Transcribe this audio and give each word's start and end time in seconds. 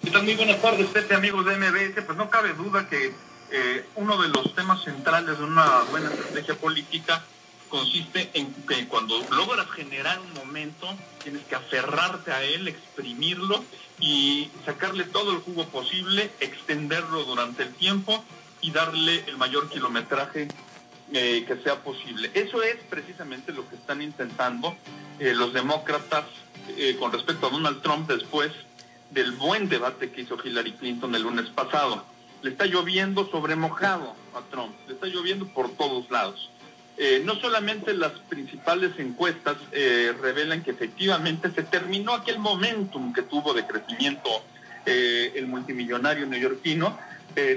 Muy 0.00 0.36
buenas 0.36 0.60
tardes, 0.62 0.86
Pepe, 0.88 1.14
amigos 1.14 1.44
de 1.46 1.56
MBS. 1.56 2.04
Pues 2.04 2.16
no 2.16 2.30
cabe 2.30 2.52
duda 2.52 2.88
que 2.88 3.14
eh, 3.50 3.86
uno 3.96 4.20
de 4.20 4.28
los 4.28 4.54
temas 4.54 4.84
centrales 4.84 5.38
de 5.38 5.44
una 5.44 5.82
buena 5.90 6.10
estrategia 6.10 6.54
política 6.54 7.24
consiste 7.68 8.30
en 8.34 8.52
que 8.66 8.86
cuando 8.88 9.18
logras 9.30 9.68
generar 9.70 10.20
un 10.20 10.34
momento, 10.34 10.86
tienes 11.22 11.42
que 11.44 11.54
aferrarte 11.54 12.30
a 12.30 12.42
él, 12.42 12.68
exprimirlo 12.68 13.64
y 13.98 14.50
sacarle 14.66 15.04
todo 15.04 15.32
el 15.32 15.38
jugo 15.38 15.64
posible, 15.68 16.30
extenderlo 16.40 17.24
durante 17.24 17.62
el 17.62 17.74
tiempo 17.74 18.22
y 18.60 18.70
darle 18.70 19.24
el 19.26 19.36
mayor 19.36 19.68
kilometraje 19.68 20.48
eh, 21.12 21.44
que 21.46 21.56
sea 21.62 21.82
posible. 21.82 22.30
Eso 22.34 22.62
es 22.62 22.76
precisamente 22.90 23.52
lo 23.52 23.68
que 23.68 23.76
están 23.76 24.02
intentando 24.02 24.76
eh, 25.18 25.32
los 25.34 25.52
demócratas 25.52 26.24
con 27.00 27.10
respecto 27.10 27.46
a 27.46 27.50
Donald 27.50 27.80
Trump 27.80 28.06
después 28.10 28.52
del 29.10 29.32
buen 29.32 29.68
debate 29.68 30.10
que 30.10 30.22
hizo 30.22 30.36
Hillary 30.42 30.72
Clinton 30.72 31.14
el 31.14 31.22
lunes 31.22 31.46
pasado. 31.50 32.04
Le 32.42 32.50
está 32.50 32.66
lloviendo 32.66 33.28
sobre 33.30 33.56
mojado 33.56 34.14
a 34.34 34.40
Trump, 34.50 34.74
le 34.86 34.94
está 34.94 35.06
lloviendo 35.06 35.46
por 35.48 35.70
todos 35.70 36.10
lados. 36.10 36.50
Eh, 37.00 37.22
no 37.24 37.36
solamente 37.36 37.94
las 37.94 38.10
principales 38.28 38.90
encuestas 38.98 39.56
eh, 39.70 40.12
revelan 40.20 40.64
que 40.64 40.72
efectivamente 40.72 41.48
se 41.52 41.62
terminó 41.62 42.12
aquel 42.12 42.40
momentum 42.40 43.12
que 43.12 43.22
tuvo 43.22 43.54
de 43.54 43.64
crecimiento 43.64 44.28
eh, 44.84 45.32
el 45.36 45.46
multimillonario 45.46 46.26
neoyorquino 46.26 46.98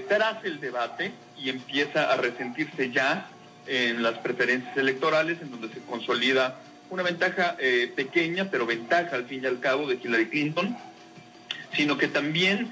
tras 0.08 0.45
el 0.45 0.59
debate 0.59 1.12
y 1.40 1.50
empieza 1.50 2.14
a 2.14 2.16
resentirse 2.16 2.92
ya 2.92 3.28
en 3.66 4.03
las 4.03 4.20
preferencias 4.20 4.78
electorales 4.78 5.42
en 5.42 5.50
donde 5.50 5.70
se 5.70 5.80
consolida 5.80 6.59
una 6.92 7.02
ventaja 7.02 7.58
pequeña, 7.95 8.52
pero 8.52 8.68
ventaja 8.68 9.16
al 9.16 9.25
fin 9.25 9.42
y 9.44 9.47
al 9.47 9.59
cabo 9.59 9.88
de 9.88 9.95
Hillary 9.95 10.30
Clinton, 10.30 10.78
sino 11.82 11.98
que 11.98 12.08
también 12.08 12.72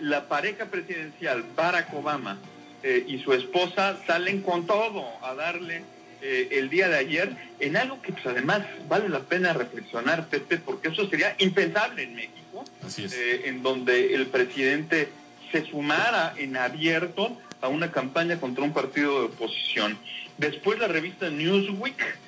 la 0.00 0.26
pareja 0.26 0.64
presidencial 0.64 1.44
Barack 1.54 1.92
Obama 1.92 2.38
eh, 2.82 3.04
y 3.06 3.18
su 3.18 3.34
esposa 3.34 3.98
salen 4.06 4.40
con 4.40 4.66
todo 4.66 5.04
a 5.22 5.34
darle 5.34 5.82
eh, 6.22 6.48
el 6.52 6.70
día 6.70 6.88
de 6.88 6.96
ayer 6.96 7.36
en 7.58 7.76
algo 7.76 8.00
que 8.00 8.12
pues 8.12 8.24
además 8.24 8.62
vale 8.88 9.10
la 9.10 9.20
pena 9.20 9.52
reflexionar, 9.52 10.28
Pepe, 10.28 10.56
porque 10.56 10.88
eso 10.88 11.06
sería 11.10 11.36
impensable 11.38 12.04
en 12.04 12.14
México, 12.14 12.64
eh, 12.96 13.42
en 13.44 13.62
donde 13.62 14.14
el 14.14 14.28
presidente 14.28 15.10
se 15.52 15.66
sumara 15.66 16.32
en 16.38 16.56
abierto 16.56 17.36
a 17.60 17.68
una 17.68 17.92
campaña 17.92 18.40
contra 18.40 18.64
un 18.64 18.72
partido 18.72 19.20
de 19.20 19.26
oposición. 19.26 19.98
Después 20.38 20.78
la 20.78 20.88
revista 20.88 21.28
Newsweek 21.28 22.18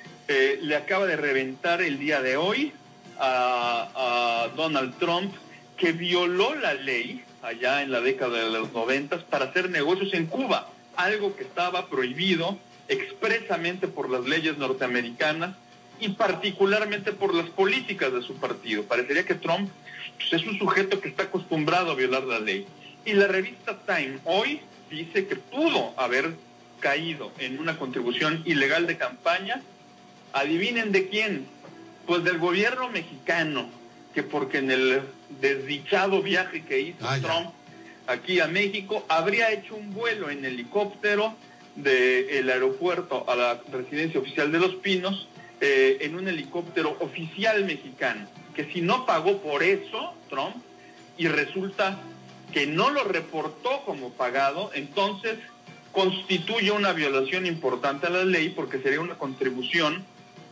le 0.61 0.75
acaba 0.75 1.07
de 1.07 1.15
reventar 1.15 1.81
el 1.81 1.97
día 1.97 2.21
de 2.21 2.37
hoy 2.37 2.73
a, 3.19 3.89
a 3.95 4.55
Donald 4.55 4.97
Trump 4.99 5.33
que 5.83 5.91
violó 5.91 6.55
la 6.55 6.75
ley 6.75 7.21
allá 7.41 7.81
en 7.81 7.91
la 7.91 7.99
década 7.99 8.41
de 8.41 8.49
los 8.49 8.71
noventas 8.71 9.21
para 9.23 9.47
hacer 9.47 9.69
negocios 9.69 10.13
en 10.13 10.27
Cuba, 10.27 10.69
algo 10.95 11.35
que 11.35 11.43
estaba 11.43 11.89
prohibido 11.89 12.57
expresamente 12.87 13.89
por 13.89 14.09
las 14.09 14.23
leyes 14.23 14.57
norteamericanas 14.57 15.57
y 15.99 16.07
particularmente 16.07 17.11
por 17.11 17.35
las 17.35 17.49
políticas 17.49 18.13
de 18.13 18.21
su 18.21 18.35
partido. 18.35 18.83
Parecería 18.83 19.25
que 19.25 19.35
Trump 19.35 19.69
pues, 20.15 20.41
es 20.41 20.47
un 20.47 20.57
sujeto 20.57 21.01
que 21.01 21.09
está 21.09 21.23
acostumbrado 21.23 21.91
a 21.91 21.95
violar 21.95 22.23
la 22.23 22.39
ley. 22.39 22.65
Y 23.03 23.11
la 23.11 23.27
revista 23.27 23.77
Time 23.85 24.19
hoy 24.23 24.61
dice 24.89 25.27
que 25.27 25.35
pudo 25.35 25.93
haber 25.97 26.33
caído 26.79 27.33
en 27.39 27.59
una 27.59 27.77
contribución 27.77 28.41
ilegal 28.45 28.87
de 28.87 28.95
campaña. 28.95 29.61
Adivinen 30.31 30.93
de 30.93 31.09
quién. 31.09 31.45
Pues 32.07 32.23
del 32.23 32.37
gobierno 32.37 32.89
mexicano, 32.89 33.67
que 34.13 34.23
porque 34.23 34.59
en 34.59 34.71
el 34.71 35.01
desdichado 35.41 36.21
viaje 36.21 36.63
que 36.63 36.79
hizo 36.79 37.07
Ah, 37.07 37.17
ya. 37.17 37.27
Trump 37.27 37.51
aquí 38.07 38.39
a 38.39 38.47
México, 38.47 39.05
habría 39.07 39.51
hecho 39.51 39.75
un 39.75 39.93
vuelo 39.93 40.29
en 40.29 40.43
helicóptero 40.45 41.35
del 41.75 42.49
aeropuerto 42.49 43.25
a 43.27 43.35
la 43.35 43.61
residencia 43.71 44.19
oficial 44.19 44.51
de 44.51 44.59
Los 44.59 44.75
Pinos 44.75 45.27
eh, 45.61 45.97
en 46.01 46.15
un 46.15 46.27
helicóptero 46.27 46.97
oficial 46.99 47.63
mexicano, 47.65 48.27
que 48.55 48.65
si 48.71 48.81
no 48.81 49.05
pagó 49.05 49.41
por 49.41 49.63
eso, 49.63 50.13
Trump, 50.29 50.55
y 51.17 51.27
resulta 51.27 51.99
que 52.51 52.67
no 52.67 52.89
lo 52.91 53.03
reportó 53.05 53.81
como 53.85 54.11
pagado, 54.11 54.69
entonces 54.75 55.37
constituye 55.91 56.71
una 56.71 56.91
violación 56.91 57.45
importante 57.45 58.07
a 58.07 58.09
la 58.09 58.25
ley 58.25 58.49
porque 58.49 58.79
sería 58.79 58.99
una 58.99 59.15
contribución 59.15 60.03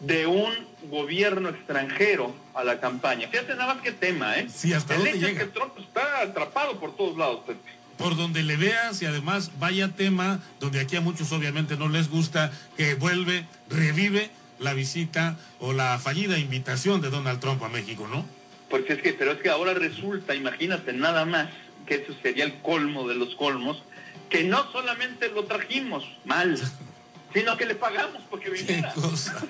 de 0.01 0.25
un 0.27 0.51
gobierno 0.89 1.49
extranjero 1.49 2.35
a 2.53 2.63
la 2.63 2.79
campaña. 2.79 3.27
Fíjate 3.27 3.55
nada 3.55 3.75
más 3.75 3.83
que 3.83 3.91
tema, 3.91 4.35
¿eh? 4.37 4.47
Sí, 4.53 4.73
¿hasta 4.73 4.95
El 4.95 5.03
dónde 5.03 5.17
hecho 5.17 5.27
es 5.27 5.33
llega? 5.33 5.45
que 5.45 5.51
Trump 5.51 5.73
está 5.79 6.21
atrapado 6.21 6.79
por 6.79 6.95
todos 6.95 7.17
lados, 7.17 7.41
Pepe. 7.45 7.59
Por 7.97 8.15
donde 8.17 8.41
le 8.41 8.57
veas 8.57 8.99
y 9.01 9.05
además 9.05 9.51
vaya 9.59 9.89
tema 9.89 10.39
donde 10.59 10.79
aquí 10.79 10.95
a 10.95 11.01
muchos 11.01 11.31
obviamente 11.31 11.77
no 11.77 11.87
les 11.87 12.09
gusta 12.09 12.51
que 12.75 12.95
vuelve, 12.95 13.45
revive 13.69 14.31
la 14.59 14.73
visita 14.73 15.37
o 15.59 15.71
la 15.73 15.99
fallida 15.99 16.37
invitación 16.39 17.01
de 17.01 17.09
Donald 17.11 17.39
Trump 17.39 17.61
a 17.63 17.69
México, 17.69 18.07
¿no? 18.11 18.25
Pues 18.69 18.89
es 18.89 19.01
que, 19.01 19.13
pero 19.13 19.33
es 19.33 19.39
que 19.39 19.49
ahora 19.49 19.73
resulta, 19.75 20.33
imagínate 20.33 20.93
nada 20.93 21.25
más, 21.25 21.49
que 21.85 21.95
eso 21.95 22.13
sería 22.23 22.45
el 22.45 22.55
colmo 22.61 23.07
de 23.07 23.15
los 23.15 23.35
colmos, 23.35 23.83
que 24.29 24.43
no 24.45 24.71
solamente 24.71 25.29
lo 25.29 25.43
trajimos 25.45 26.03
mal, 26.25 26.57
sino 27.33 27.55
que 27.57 27.65
le 27.65 27.75
pagamos 27.75 28.23
porque 28.29 28.45
Qué 28.51 28.63
viniera. 28.63 28.93
cosa. 28.93 29.43